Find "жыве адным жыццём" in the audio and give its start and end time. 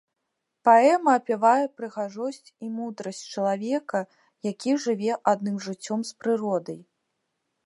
4.87-5.99